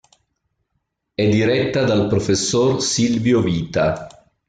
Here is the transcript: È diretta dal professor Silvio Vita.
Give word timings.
È 1.13 1.29
diretta 1.29 1.83
dal 1.83 2.07
professor 2.07 2.81
Silvio 2.81 3.39
Vita. 3.43 4.07